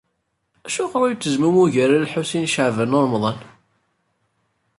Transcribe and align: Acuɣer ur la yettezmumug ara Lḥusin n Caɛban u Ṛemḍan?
Acuɣer 0.65 0.99
ur 1.01 1.01
la 1.07 1.11
yettezmumug 1.13 1.73
ara 1.83 2.03
Lḥusin 2.05 2.43
n 2.45 2.51
Caɛban 2.53 2.95
u 2.97 2.99
Ṛemḍan? 3.05 3.39